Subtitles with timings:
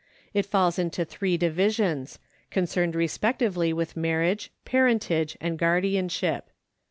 [0.33, 2.17] It falls into three divisions,
[2.49, 6.49] concerned respectively with marriage, parentage, and guardianship.